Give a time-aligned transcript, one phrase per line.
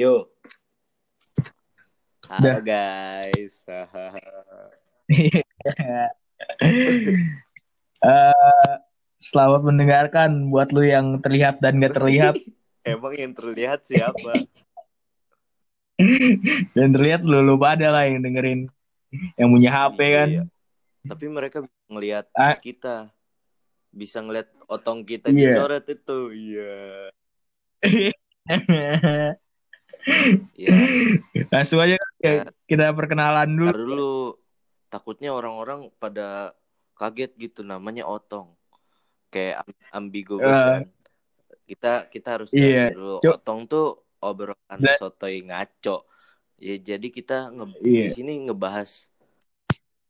[0.00, 0.32] Yuk.
[2.32, 2.58] Halo Dah.
[2.64, 3.68] guys.
[8.00, 8.72] Eh,
[9.20, 12.32] selamat mendengarkan buat lu yang terlihat dan gak terlihat.
[12.88, 14.40] Emang yang terlihat siapa?
[16.80, 18.72] yang terlihat lu lu pada lah yang dengerin
[19.36, 20.28] yang punya HP kan.
[20.32, 20.42] Iya.
[21.12, 22.56] Tapi mereka bisa ngelihat Ah.
[22.56, 23.12] kita.
[23.92, 25.60] Bisa ngeliat otong kita Iya.
[25.60, 26.18] dicoret itu.
[26.32, 26.72] Iya.
[30.60, 30.70] Iya.
[31.48, 32.44] Langsung aja Ya.
[32.64, 33.68] kita perkenalan dulu.
[33.68, 34.12] Ntar dulu.
[34.88, 36.52] Takutnya orang-orang pada
[36.94, 38.52] kaget gitu namanya otong.
[39.30, 40.52] Kayak am- ambigu gitu Eh.
[40.52, 40.82] kan.
[41.64, 42.90] Kita kita harus Iya.
[42.90, 43.16] jelasin dulu.
[43.22, 43.34] Cuk.
[43.38, 43.86] Otong tuh
[44.20, 44.96] obrolan Nah.
[44.98, 46.04] sotoy ngaco.
[46.60, 48.04] Ya jadi kita nge- Iya.
[48.04, 49.08] di sini ngebahas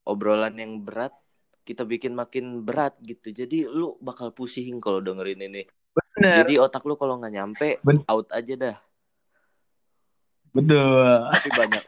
[0.03, 1.15] obrolan yang berat
[1.63, 3.31] kita bikin makin berat gitu.
[3.31, 5.63] Jadi lu bakal pusing kalau dengerin ini.
[5.91, 6.43] Bener.
[6.43, 8.77] Jadi otak lu kalau nggak nyampe Ben- out aja dah.
[10.51, 11.31] Betul.
[11.31, 11.85] Tapi banyak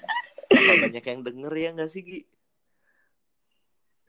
[0.53, 2.21] banyak yang denger ya nggak sih Gi?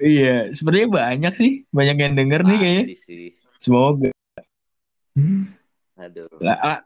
[0.04, 2.84] Iya, sebenarnya banyak sih, banyak yang denger nih kayaknya.
[2.98, 3.32] Sih.
[3.62, 4.10] Semoga.
[5.96, 6.28] Aduh.
[6.44, 6.80] Lah, ah,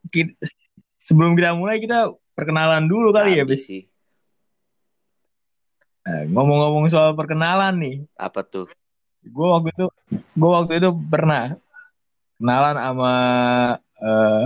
[1.00, 3.64] sebelum kita mulai kita perkenalan dulu kali ya, Tadi Bis.
[3.66, 3.84] sih.
[6.06, 8.70] Nah, ngomong-ngomong soal perkenalan nih, Apa tuh?
[9.28, 9.86] gue waktu itu
[10.40, 11.60] gue waktu itu pernah
[12.40, 13.14] kenalan sama
[14.00, 14.44] eh,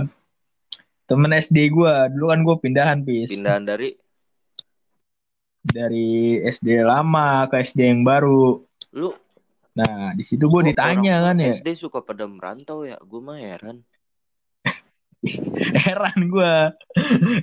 [1.04, 1.94] temen SD gue.
[2.12, 3.30] Dulu kan gue pindahan, Bis.
[3.30, 3.90] Pindahan dari
[5.62, 8.58] Dari SD lama ke SD yang baru.
[8.92, 9.14] lu
[9.72, 11.54] Nah, di situ gue ditanya kan ya.
[11.56, 12.98] SD suka pada merantau ya?
[13.00, 13.80] Gue mah heran.
[15.86, 16.52] Heran gue.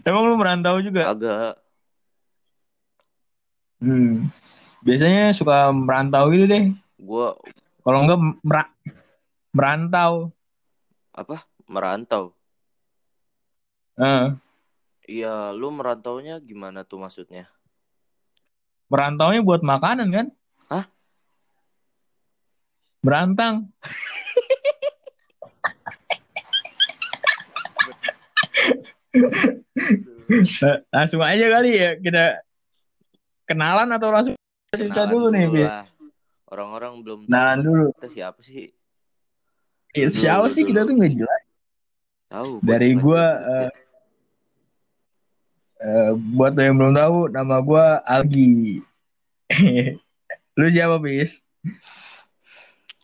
[0.03, 1.09] Emang lu merantau juga?
[1.09, 1.57] Agak
[3.79, 4.27] Hmm.
[4.83, 6.75] Biasanya suka merantau gitu deh.
[6.99, 7.27] gue
[7.79, 8.75] Kalau enggak mer-
[9.55, 10.35] merantau.
[11.15, 11.47] apa?
[11.63, 12.35] Merantau.
[15.09, 17.51] Iya, lu merantaunya gimana tuh maksudnya?
[18.89, 20.27] merantaunya buat makanan kan?
[20.67, 20.85] Hah?
[23.05, 23.69] Berantang.
[30.93, 32.45] Langsung aja kali ya kita
[33.49, 34.37] kenalan atau langsung
[34.69, 35.65] cerita dulu nih, Bi?
[36.49, 37.89] Orang-orang belum Kenalan dulu.
[37.97, 38.69] kita siapa sih?
[39.89, 41.43] Dulu, siapa dulu, sih kita tuh nggak jelas.
[42.29, 42.61] Tahu.
[42.61, 43.25] Dari gua,
[45.79, 45.87] eh.
[45.87, 48.83] Eh, buat lo yang belum tahu, nama gua Algi.
[50.59, 51.47] Lu siapa, Bis?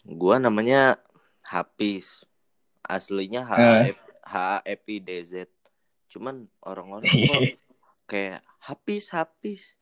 [0.03, 0.99] Gua namanya
[1.41, 2.27] Hafiz.
[2.83, 3.95] Aslinya Eh.
[4.25, 5.47] H DZ.
[6.11, 7.43] Cuman orang-orang kok
[8.11, 9.73] kayak Hafiz Hafiz.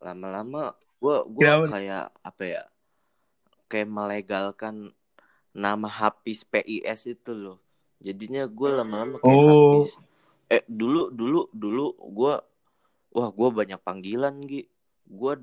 [0.00, 2.62] Lama-lama gua gua kayak apa ya?
[3.70, 4.90] Kayak melegalkan
[5.52, 7.58] nama Hafiz PIS itu loh.
[8.00, 9.84] Jadinya gua lama-lama kayak Oh.
[9.86, 10.09] Hafiz.
[10.50, 12.42] Eh dulu dulu dulu gua
[13.08, 14.66] wah gua banyak panggilan Gi.
[15.06, 15.38] Gua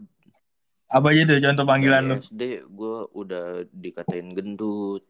[0.88, 2.16] Apa aja tuh contoh panggilan lu?
[2.18, 5.04] SD gue udah dikatain gendut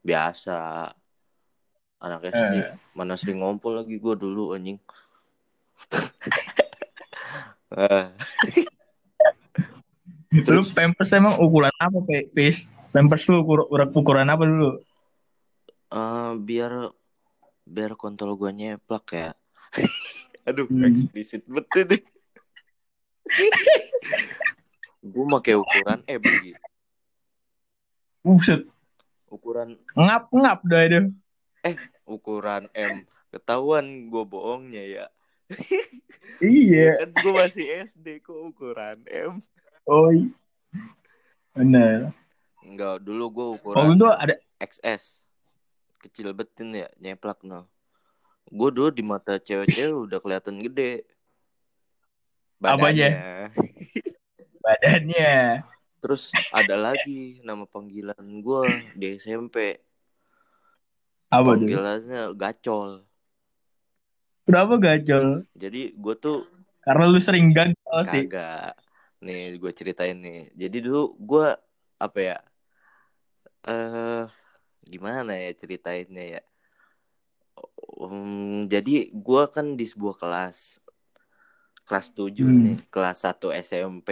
[0.00, 0.84] biasa
[1.96, 2.76] anak SD Eh.
[2.92, 4.76] mana sering ngompol lagi gue dulu anjing
[7.72, 8.04] Eh,
[10.44, 12.68] Lu pampers emang ukuran apa, Pe- Bis?
[12.92, 14.76] Pampers lu ukur- ukur- ukuran apa dulu?
[15.88, 16.92] eh, biar
[17.72, 19.30] biar kontol gue nyeplak ya
[20.48, 20.84] aduh Hmm.
[20.84, 22.02] eksplisit betul deh
[25.02, 26.60] gue pakai ukuran M gitu
[28.22, 28.62] Buset,
[29.26, 31.00] ukuran ngap-ngap dah itu.
[32.04, 35.06] ukuran M ketahuan gue bohongnya ya
[36.42, 36.98] Iya.
[37.02, 39.40] kan gue masih SD kok ukuran M
[39.82, 40.30] Oh, iya.
[41.52, 42.14] bener.
[42.62, 45.21] Enggak, dulu gue ukuran itu ada XS.
[46.02, 47.70] Kecil betin ya, nyeplak no.
[48.50, 51.06] Gue dulu di mata cewek-cewek udah kelihatan gede.
[52.58, 53.48] Badannya.
[54.64, 55.62] badannya.
[56.02, 58.62] Terus ada lagi nama panggilan gue
[58.98, 59.78] di SMP.
[61.30, 61.54] Apa?
[61.54, 63.06] Panggilannya Gacol.
[64.42, 65.46] Kenapa gacol?
[65.54, 66.42] Jadi gue tuh
[66.82, 68.26] Karena lu sering gagal sih.
[68.26, 68.74] kagak.
[69.22, 70.50] Nih gue ceritain nih.
[70.58, 71.46] Jadi dulu gue
[72.02, 72.38] apa ya?
[73.62, 74.26] Eh
[74.86, 76.42] gimana ya ceritainnya ya?
[78.02, 80.82] Um, jadi gue kan di sebuah kelas
[81.86, 82.62] kelas 7 Hmm.
[82.64, 84.08] nih, kelas 1 SMP.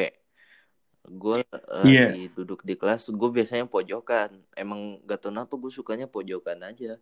[1.07, 1.43] Gue
[1.83, 2.07] Iya.
[2.07, 4.31] lagi duduk di kelas, gue biasanya pojokan.
[4.55, 7.01] Emang gak tau kenapa gue sukanya pojokan aja.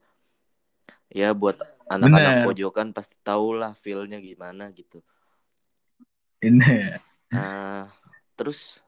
[1.09, 1.57] Ya buat
[1.89, 5.01] anak-anak pojokan pasti tau lah feel-nya gimana gitu.
[6.43, 6.99] Ini.
[7.35, 7.89] Nah,
[8.37, 8.81] terus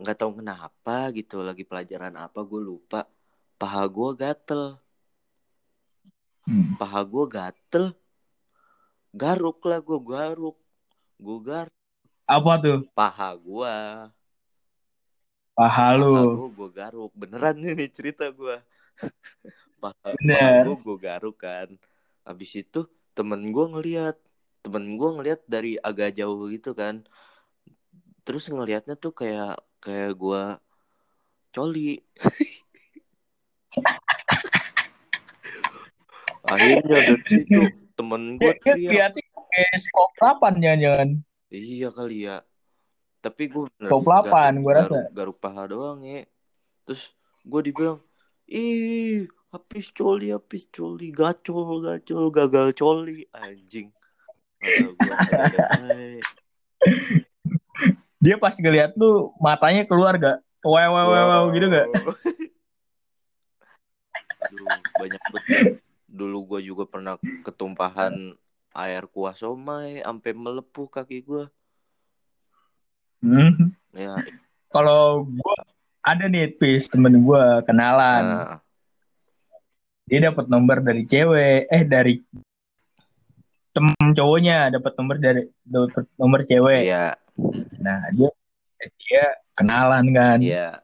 [0.00, 2.96] nggak tahu kenapa gitu lagi pelajaran apa gue lupa.
[3.60, 4.62] Paha gue gatel.
[6.46, 6.74] Hmm.
[6.78, 7.84] paha gue gatel.
[9.22, 10.56] Garuk lah gue garuk.
[11.24, 11.68] Gue gar
[12.36, 12.78] Apa tuh?
[12.94, 13.74] paha gue
[15.56, 16.14] Paha lu.
[16.34, 17.10] gue gue garuk.
[17.20, 18.56] Beneran ini cerita gue
[19.82, 20.64] paha, Bener.
[20.64, 21.68] gue gue garuk kan.
[22.26, 22.78] Habis itu
[23.16, 24.16] temen gue ngeliat
[24.64, 27.04] temen gue ngeliat dari agak jauh gitu kan.
[28.24, 30.42] Terus ngelihatnya tuh kayak kayak gue
[31.54, 32.02] coli
[36.48, 37.60] akhirnya dari situ
[37.94, 41.22] temen gue Dia, dia teriak liatnya kayak skop 8 jangan-jangan.
[41.54, 42.42] Iya kali ya.
[43.22, 44.90] Tapi gue bener Top 8 gua rasa.
[44.90, 46.26] garuk, garuk paha doang ya.
[46.84, 47.14] Terus
[47.46, 48.00] gue dibilang,
[48.50, 53.94] ih habis coli, habis coli, gacol, gacol, gagal coli, anjing.
[58.24, 60.40] Dia pas ngeliat lu matanya keluar gak?
[60.64, 61.84] Wow, wow, wow, wow, gitu gak?
[64.48, 64.64] Aduh,
[64.96, 65.84] banyak banget.
[66.08, 68.32] Dulu gue juga pernah ketumpahan
[68.72, 71.44] air kuah somai sampai melepuh kaki gue.
[73.20, 73.76] Hmm.
[73.92, 74.16] Ya,
[74.72, 75.56] Kalau gua
[76.04, 78.24] ada nih Pis, temen gua kenalan.
[78.24, 78.56] nah,
[80.04, 82.20] Dia dapat nomor dari cewek, eh dari
[83.72, 86.84] temen cowoknya dapat nomor dari dapat nomor cewek.
[86.84, 87.16] iya,
[87.78, 88.30] Nah, dia
[89.00, 90.38] dia kenalan kan.
[90.40, 90.78] iya.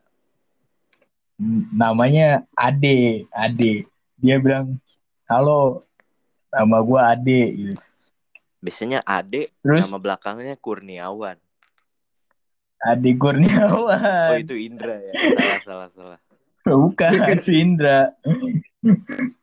[1.72, 3.88] Namanya Ade, Ade.
[4.20, 4.76] Dia bilang,
[5.24, 5.88] "Halo,
[6.52, 7.74] nama gua Ade." gitu.
[8.60, 11.40] Biasanya Ade Terus nama belakangnya Kurniawan.
[12.80, 14.36] Ade Oh Kurniawan.
[14.40, 15.12] itu Indra ya.
[15.16, 16.18] Salah salah salah.
[16.64, 18.12] Bukan si Indra.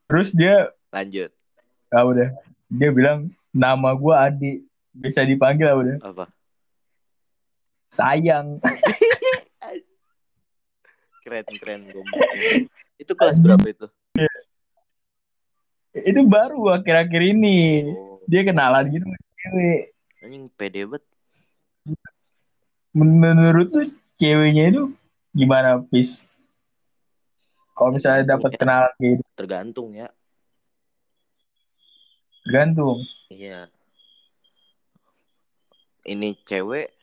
[0.06, 1.33] Terus dia Lanjut.
[1.89, 2.30] ah udah.
[2.69, 4.62] Dia bilang, "Nama gua Ade."
[4.94, 5.98] Bisa dipanggil ah udah.
[6.01, 6.25] Apa?
[7.88, 8.60] Sayang.
[11.24, 12.72] Keren keren gomboknya.
[12.95, 13.88] Itu kelas berapa itu?
[15.92, 17.92] Itu baru akhir-akhir ini.
[17.92, 19.04] Oh, Dia kenalan gitu
[19.36, 19.92] cewek.
[20.24, 21.04] anjing pede banget.
[22.95, 23.86] Men- Menurut tuh
[24.16, 24.83] ceweknya itu
[25.36, 26.31] gimana, Pis?
[27.75, 28.60] Kalau misalnya dapat ya.
[28.63, 30.07] kenalan gitu, Tergantung ya.
[32.48, 33.04] tergantung.
[33.28, 33.68] Iya.
[36.07, 36.95] Ini cewek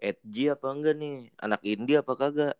[0.00, 1.16] edgy apa enggak nih?
[1.44, 2.54] Anak indie apa kagak?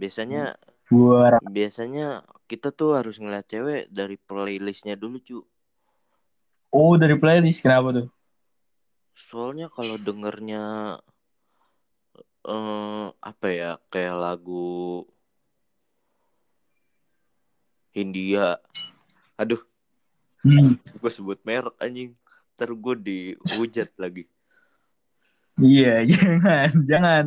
[0.00, 0.58] Biasanya
[0.90, 5.38] Gua biasanya kita tuh harus ngeliat cewek dari playlistnya dulu cu.
[6.78, 8.06] oh dari playlist kenapa tuh?
[9.26, 10.62] Soalnya kalau dengernya
[12.52, 15.06] eh apa ya kayak lagu
[17.92, 18.56] Hindia.
[19.36, 19.60] Aduh,
[20.42, 20.74] Hmm.
[21.00, 22.18] gue sebut merek anjing.
[22.56, 24.26] Ntar gue dihujat lagi.
[25.60, 27.24] Iya, jangan, jangan.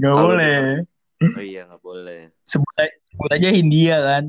[0.00, 0.88] Gak Halo, boleh.
[1.20, 2.20] Oh iya nggak boleh.
[2.42, 4.24] Sebut aja, sebut aja Hindia kan.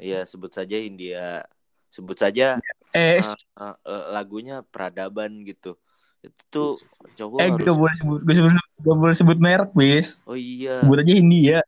[0.00, 1.44] Iya sebut saja Hindia.
[1.92, 2.56] Sebut saja
[2.92, 5.76] Eh, eh, eh, lagunya peradaban gitu.
[6.20, 6.72] Itu tuh
[7.16, 7.64] cowok eh harus.
[7.64, 8.52] gak boleh sebut, gak sebut,
[8.84, 10.08] gak boleh sebut merek, Pis.
[10.28, 10.76] Oh iya.
[10.76, 11.60] Sebut aja Hindia.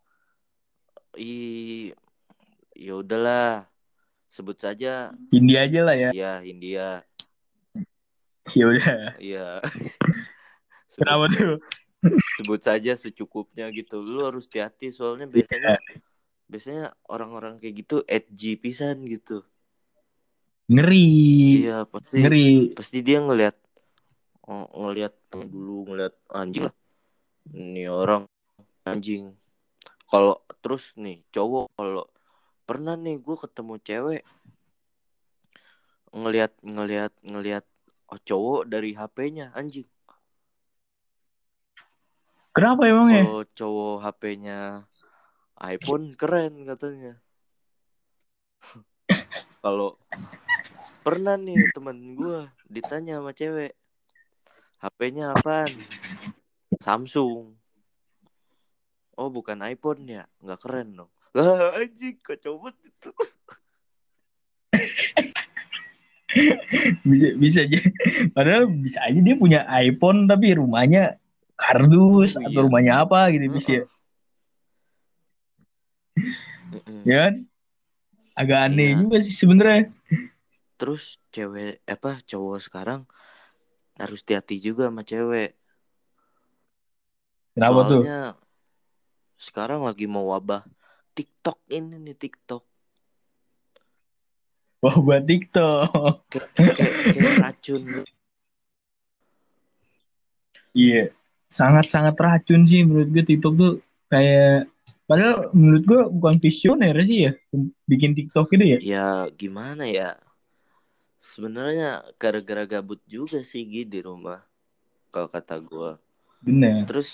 [1.16, 1.32] I
[2.76, 3.68] ya udahlah.
[4.32, 6.10] Sebut saja Hindia aja lah ya.
[6.10, 6.88] Iya Hindia.
[8.52, 9.16] Ya udah.
[9.20, 9.46] Iya.
[10.98, 11.58] Kenapa tuh?
[12.40, 14.00] sebut saja secukupnya gitu.
[14.04, 15.80] Lu harus hati-hati soalnya biasanya
[16.44, 19.40] biasanya orang-orang kayak gitu edgy pisan gitu.
[20.68, 21.64] Ngeri.
[21.64, 22.48] Iya pasti Ngeri.
[22.76, 23.56] pasti dia ngelihat
[24.48, 26.74] oh, ngelihat dulu ngelihat anjing lah.
[27.52, 28.24] Ini orang
[28.88, 29.36] anjing.
[30.08, 32.04] Kalau terus nih cowok kalau
[32.64, 34.22] pernah nih gue ketemu cewek
[36.14, 37.64] ngelihat ngelihat ngelihat
[38.08, 39.88] oh, cowok dari HP-nya anjing.
[42.54, 43.26] Kenapa emangnya?
[43.26, 44.86] Kalau cowok HP-nya
[45.58, 47.18] iPhone keren katanya.
[49.66, 49.98] Kalau
[51.02, 53.74] pernah nih temen gue ditanya sama cewek,
[54.78, 55.74] HP-nya apaan?
[56.78, 57.58] Samsung.
[59.18, 61.10] Oh bukan iPhone ya, nggak keren dong.
[61.34, 63.10] Lah anjing kacau banget itu.
[67.06, 67.78] bisa bisa aja
[68.34, 71.14] padahal bisa aja dia punya iPhone tapi rumahnya
[71.54, 72.64] kardus Oh, atau iya.
[72.66, 73.82] rumahnya apa gitu bisa ya
[77.04, 77.34] ya kan
[78.34, 78.98] agak aneh Iya.
[78.98, 79.82] juga sih sebenarnya
[80.74, 83.00] Terus cewek apa cowok sekarang
[83.94, 85.54] harus hati-hati juga sama cewek.
[87.54, 88.18] kenapa tuh Soalnya
[89.38, 90.66] sekarang lagi mau wabah
[91.14, 92.62] TikTok ini nih TikTok.
[94.82, 97.82] wah buat TikTok Kayak, kayak, kayak racun.
[100.74, 101.23] iya sangat
[101.94, 103.72] sangat racun sih menurut gue TikTok tuh
[104.12, 104.66] kayak
[105.08, 107.32] padahal menurut gue bukan visioner sih ya
[107.90, 109.06] bikin TikTok itu ya Ya
[109.40, 110.10] gimana ya?
[111.30, 114.40] sebenarnya gara-gara gabut juga sih Gi di rumah
[115.12, 115.90] kalau kata gua
[116.44, 117.10] Bener, terus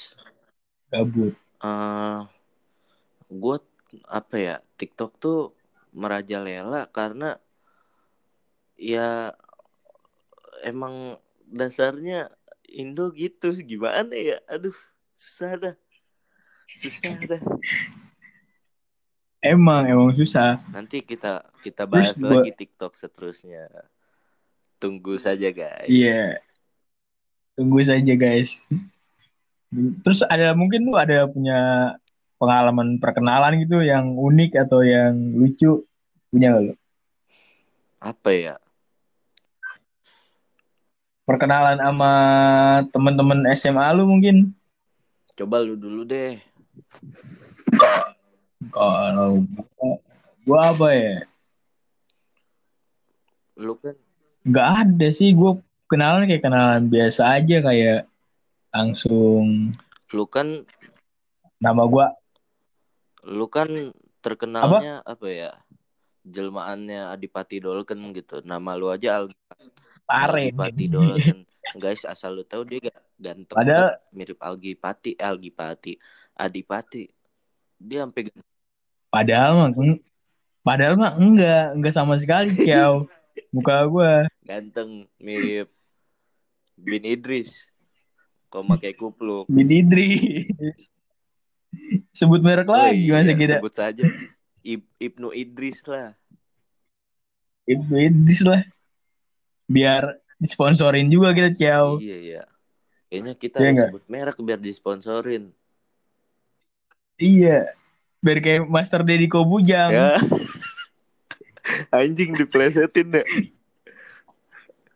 [0.90, 1.34] gabut.
[1.62, 2.18] eh
[3.40, 3.56] gue
[4.18, 5.38] apa ya TikTok tuh
[5.94, 7.38] merajalela karena
[8.78, 9.34] ya
[10.64, 11.18] emang
[11.50, 12.30] dasarnya
[12.70, 14.74] Indo gitu gimana ya aduh
[15.12, 15.74] susah dah
[16.66, 17.42] susah dah
[19.40, 20.60] Emang, emang susah.
[20.68, 23.72] nanti kita kita bahas Terus gua- lagi TikTok seterusnya
[24.76, 26.36] tunggu saja guys Iya.
[27.56, 28.60] Tunggu saja guys.
[30.00, 31.92] Terus ada mungkin lu ada punya
[32.36, 35.84] pengalaman perkenalan gitu yang unik atau yang lucu
[36.28, 36.74] punya nggak lu?
[38.00, 38.54] apa ya
[41.30, 42.12] Perkenalan sama
[42.90, 44.50] teman-teman SMA lu mungkin?
[45.38, 46.42] coba lu dulu deh
[48.74, 49.90] Kalau gua,
[50.42, 51.16] gua apa ya?
[53.62, 53.94] lu kan
[54.42, 55.30] Nggak ada sih.
[55.30, 58.10] Gue kenalan kayak kenalan biasa aja kayak
[58.74, 59.70] langsung
[60.10, 60.66] lu kan
[61.62, 62.10] nama gua
[63.22, 65.50] lu kan terkenalnya apa, ya
[66.26, 69.34] jelmaannya Adipati Dolken gitu nama lu aja Algi
[70.10, 70.42] Pare.
[70.50, 71.38] Algipati Dolken
[71.72, 75.94] guys asal lu tahu dia ga- ganteng Padahal- mirip Algipati eh, Algipati
[76.34, 77.06] Adipati
[77.76, 78.28] dia sampai
[79.06, 79.70] Padahal mah
[80.60, 83.06] padahal mah enggak, enggak sama sekali, Kiau.
[83.50, 85.70] Muka gua ganteng mirip
[86.74, 87.70] Bin Idris
[88.46, 90.90] kok pakai kupluk Bin Idris.
[92.10, 93.62] Sebut merek Oh lagi iya, masa kita.
[93.62, 94.02] sebut saja
[94.60, 96.18] Ib- Ibnu Idris lah
[97.62, 98.58] Bin Idris lah.
[99.70, 102.02] Biar disponsorin juga kita, Kiau.
[102.02, 102.42] iya iya
[103.10, 105.54] kayaknya kita Iya sebut merek biar disponsorin
[107.20, 107.68] Iya.
[108.24, 109.92] Biar kayak Master Deddy Kobujang.
[109.92, 110.16] Ya.
[112.00, 113.26] Anjing diplesetin deh.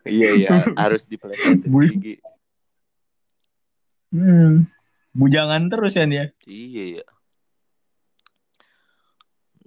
[0.09, 0.49] Iya iya
[0.83, 1.69] harus diplesetin.
[1.69, 2.17] Gigi.
[4.09, 4.65] Hmm.
[5.13, 6.33] Bujangan terus kan ya.
[6.49, 7.07] Iya ya.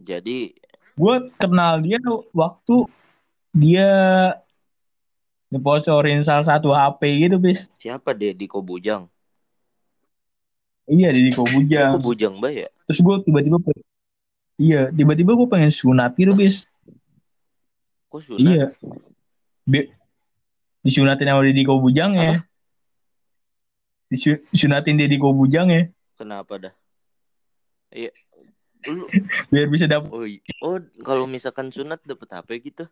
[0.01, 0.57] Jadi
[0.97, 2.01] Gue kenal dia
[2.33, 2.89] waktu
[3.53, 3.89] dia
[5.47, 7.71] ngeposorin salah satu HP gitu, bis.
[7.79, 9.07] siapa deh di Kobujang?
[10.87, 11.99] Iya, Deddy Kobujang.
[11.99, 12.69] Kobujang Bay ya?
[12.87, 13.59] Terus gue tiba-tiba
[14.57, 16.65] Iya, tiba-tiba gue pengen sunat gitu, bis.
[18.09, 18.41] Kok sunat?
[18.41, 18.65] Iya.
[19.67, 19.91] Bi-
[20.81, 22.41] disunatin sama Deddy Kobujang ya.
[24.07, 25.91] Disu- disunatin Deddy Kobujang ya.
[26.15, 26.73] Kenapa dah?
[27.91, 28.15] Iya.
[28.87, 29.03] Lu,
[29.51, 30.07] Biar bisa dapet.
[30.07, 30.23] oh,
[30.63, 32.87] oh kalau misalkan sunat dapet apa gitu?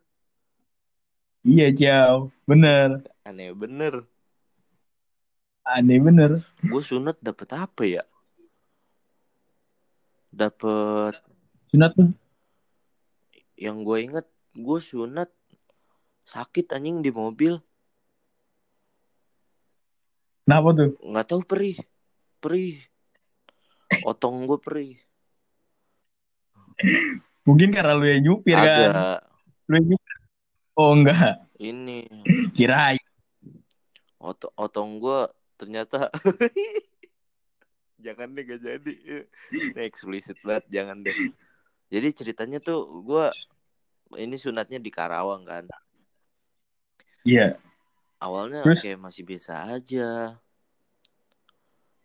[1.45, 2.15] Iya, Ciao.
[2.49, 3.05] Bener.
[3.21, 3.93] Aneh bener.
[5.65, 6.31] Aneh bener.
[6.61, 8.03] Gue sunat dapet apa ya?
[10.29, 11.15] Dapet
[11.71, 12.11] Sunat tuh.
[13.55, 15.31] yang gue inget gue sunat
[16.27, 17.55] sakit anjing di mobil
[20.43, 20.91] Kenapa tuh?
[20.99, 21.79] nggak tahu perih
[22.43, 22.83] perih
[24.03, 24.93] otong gue perih
[27.47, 28.91] Mungkin karena lu yang nyupir kan.
[28.91, 29.23] ada
[29.71, 30.04] Lu yang nyupir.
[30.75, 31.39] Oh, enggak.
[31.55, 32.03] ini
[32.51, 32.99] Kirain.
[34.19, 35.21] Ot otong gue
[35.55, 36.11] ternyata
[38.05, 38.93] jangan deh gak jadi
[39.49, 41.15] ini eksplisit banget jangan deh
[41.87, 43.25] jadi ceritanya tuh gue
[44.19, 45.63] ini sunatnya di Karawang kan
[47.23, 47.55] Iya.
[48.19, 48.83] awalnya Terus?
[48.83, 50.37] kayak masih biasa aja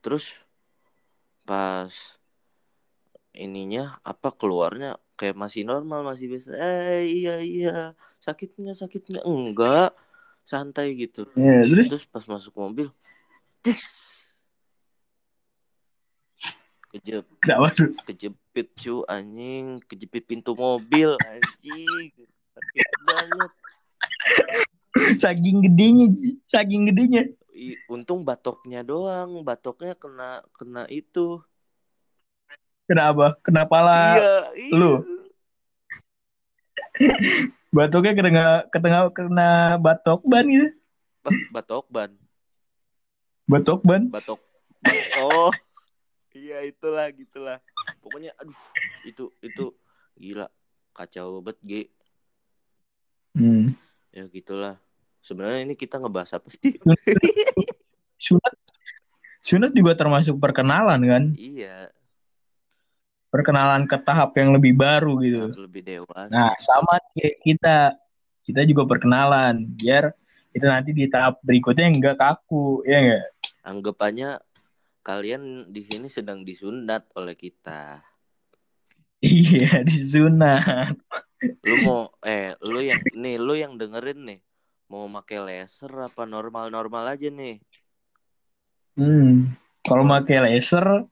[0.00, 0.32] terus
[1.44, 1.92] pas
[3.34, 7.76] ininya apa keluarnya kayak masih normal masih biasa eh iya iya
[8.24, 9.20] sakitnya sakitnya.
[9.20, 9.92] Enggak
[10.48, 11.28] santai gitu.
[11.36, 11.92] Iya, terus?
[11.92, 12.88] Terus pas masuk mobil
[13.60, 13.84] tis!
[16.90, 17.94] Kejep kenapa tuh?
[18.02, 19.78] kejepit cu anjing.
[19.86, 22.10] Kejepit pintu mobil anjing.
[22.50, 23.50] Sakit banget.
[25.22, 26.06] Saking gedenya,
[26.50, 27.30] saking gedenya.
[27.86, 29.38] Untung batoknya doang.
[29.46, 31.38] Batoknya kena kena itu
[32.90, 33.38] Kenapa?
[33.46, 34.18] Kenapa lah?
[34.18, 34.94] iya iya lu?
[37.76, 38.30] Batuknya kena
[38.66, 40.74] kena kena batok ban gitu.
[41.22, 42.10] Ba- batok ban
[43.46, 44.02] Batok ban.
[44.10, 44.40] batok
[45.22, 45.54] oh
[46.40, 47.58] iya itulah gitulah
[48.00, 48.58] pokoknya aduh
[49.06, 49.70] itu itu
[50.18, 50.50] gila
[50.90, 51.72] kacau banget G
[53.30, 53.70] Hmm.
[54.10, 54.74] ya gitulah
[55.22, 56.74] sebenarnya ini kita ngebahas apa sih
[58.18, 58.54] Sunat
[59.40, 61.24] sunat juga termasuk perkenalan kan?
[61.38, 61.88] iya
[63.30, 65.46] Perkenalan ke tahap yang lebih baru gitu.
[65.64, 67.76] lebih dewasa Nah, sama kayak kita.
[68.42, 70.10] Kita juga perkenalan biar
[70.50, 73.26] kita nanti di tahap berikutnya nggak kaku, ya nggak?
[73.60, 74.40] anggapannya
[75.04, 78.02] kalian di sini sedang disunat oleh kita
[79.20, 80.96] Iya, disunat.
[81.60, 84.40] Lu mau eh lu yang nih lu yang dengerin nih
[84.88, 87.60] mau pakai laser apa normal-normal aja nih?
[88.96, 89.52] Hmm.
[89.84, 91.04] Kalau pakai laser,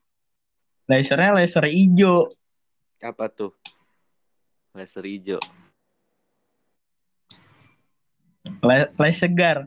[0.89, 2.33] lasernya laser hijau.
[3.05, 3.53] Apa tuh?
[4.73, 5.41] Laser hijau.
[8.65, 9.59] Laser segar.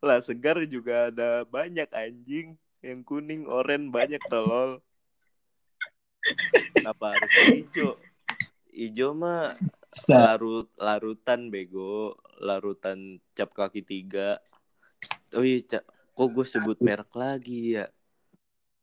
[0.00, 2.56] Lah segar juga ada banyak anjing.
[2.80, 4.80] Yang kuning, oranye banyak tolol.
[6.72, 8.00] Kenapa harus hijau?
[8.72, 9.60] Hijau mah
[10.08, 14.40] larut larutan bego, larutan cap kaki tiga.
[15.36, 15.84] Oh iya,
[16.16, 17.92] kok gue sebut merek lagi ya?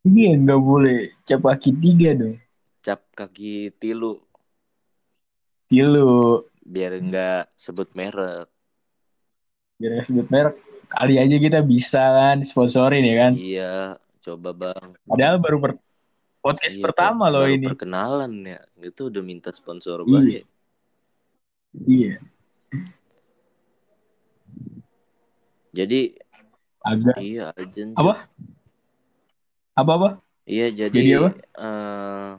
[0.02, 2.42] Iya nggak boleh cap kaki tiga dong.
[2.82, 4.18] Cap kaki tilu,
[5.70, 6.42] Tilu.
[6.62, 8.50] biar enggak sebut merek.
[9.78, 10.56] Biar nggak sebut merek.
[10.90, 13.34] Kali aja kita bisa kan sponsorin ya kan.
[13.38, 13.74] Iya,
[14.20, 14.98] coba bang.
[15.06, 15.80] Padahal baru per-
[16.42, 17.66] podcast Iya, pertama baru loh ini.
[17.70, 18.60] perkenalan ya.
[18.82, 20.10] Itu udah minta sponsor Iya.
[20.12, 20.46] banyak.
[21.86, 22.14] Iya.
[25.72, 26.02] Jadi
[26.82, 27.16] Agak.
[27.22, 27.94] iya urgent.
[27.96, 28.26] Apa?
[29.76, 30.10] Apa apa?
[30.52, 31.30] Iya jadi, Jadi apa?
[31.66, 32.30] eh,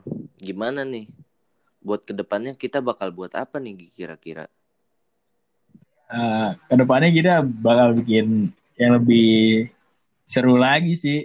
[0.47, 1.05] gimana nih?
[1.85, 4.43] Buat ke depannya kita bakal buat apa nih kira-kira?
[6.13, 9.65] Eh, ke depannya kita bakal bikin yang lebih
[10.27, 11.19] seru lagi sih.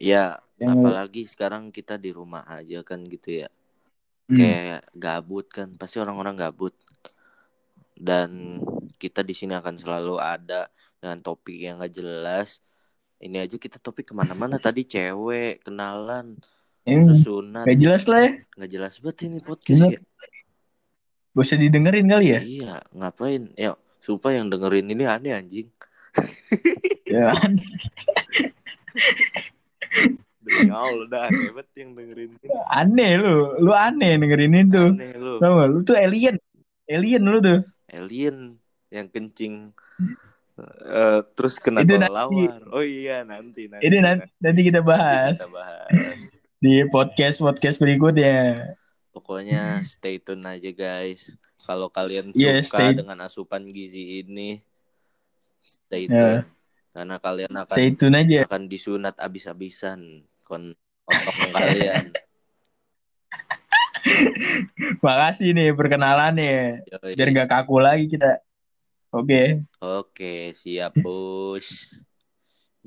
[0.00, 3.48] Ya Yang apalagi sekarang kita di rumah aja kan gitu ya.
[4.28, 6.74] Hmm, Kayak gabut kan, pasti orang-orang gabut.
[7.96, 8.30] Dan
[9.00, 10.68] kita di sini akan selalu ada
[11.00, 12.60] dengan topik yang gak jelas.
[13.16, 16.36] Ini aja kita topik ke mana-mana tadi cewek kenalan
[16.86, 18.32] yang terus sunat gak jelas lah ya.
[18.54, 19.98] nggak jelas banget ini podcast Bener.
[19.98, 20.00] ya.
[21.36, 22.40] Gak usah didengerin kali ya.
[22.40, 23.52] Iya, ngapain?
[23.60, 25.68] Ya, supaya yang dengerin ini aneh anjing.
[27.04, 27.36] Ya?
[30.46, 32.48] Demi Allah, udah aneh banget yang dengerin ini.
[32.72, 33.52] Aneh lu.
[33.60, 34.84] Lu aneh dengerin itu.
[34.96, 35.36] Aneh lu.
[35.42, 35.68] Tau gak?
[35.68, 36.40] Lu tuh alien.
[36.88, 37.60] Alien lu tuh.
[37.92, 38.56] Alien
[38.88, 39.76] yang kencing.
[40.56, 42.64] Eh, terus kena Itu kelelawar.
[42.72, 43.84] Oh iya, nanti nanti.
[43.84, 46.20] Ini nanti, nanti kita bahas kita bahas.
[46.64, 48.72] di podcast podcast berikutnya.
[49.12, 51.36] Pokoknya stay tune aja guys.
[51.60, 54.60] Kalau kalian suka stay- dengan asupan gizi ini,
[55.60, 56.12] stay Ya.
[56.12, 56.40] tune.
[56.96, 58.48] Karena kalian akan Stay tune aja.
[58.48, 60.72] akan disunat abis-abisan kon
[61.04, 62.04] otak kalian.
[65.04, 66.80] Makasih nih perkenalannya.
[66.88, 67.12] Yoi.
[67.12, 68.40] Biar gak kaku lagi kita.
[69.10, 69.66] Oke.
[69.80, 71.66] Oke, siap bos.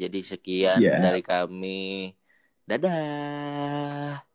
[0.02, 1.04] Jadi sekian Siap.
[1.04, 2.14] dari kami.
[2.70, 4.29] Dadah.